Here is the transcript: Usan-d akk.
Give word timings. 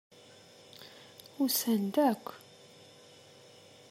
Usan-d 1.43 1.95
akk. 2.09 2.25